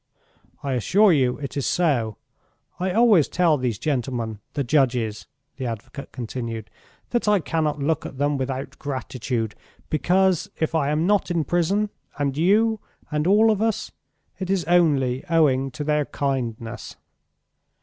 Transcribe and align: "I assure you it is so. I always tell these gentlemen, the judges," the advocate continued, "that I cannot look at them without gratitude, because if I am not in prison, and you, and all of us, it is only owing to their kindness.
"I 0.63 0.73
assure 0.73 1.13
you 1.13 1.37
it 1.37 1.55
is 1.55 1.67
so. 1.67 2.17
I 2.79 2.91
always 2.91 3.27
tell 3.27 3.55
these 3.55 3.77
gentlemen, 3.77 4.39
the 4.53 4.63
judges," 4.63 5.27
the 5.57 5.67
advocate 5.67 6.11
continued, 6.11 6.71
"that 7.11 7.27
I 7.27 7.39
cannot 7.39 7.77
look 7.77 8.03
at 8.07 8.17
them 8.17 8.35
without 8.35 8.79
gratitude, 8.79 9.53
because 9.91 10.49
if 10.59 10.73
I 10.73 10.89
am 10.89 11.05
not 11.05 11.29
in 11.29 11.43
prison, 11.43 11.91
and 12.17 12.35
you, 12.35 12.79
and 13.11 13.27
all 13.27 13.51
of 13.51 13.61
us, 13.61 13.91
it 14.39 14.49
is 14.49 14.63
only 14.65 15.23
owing 15.29 15.69
to 15.69 15.83
their 15.83 16.05
kindness. 16.05 16.95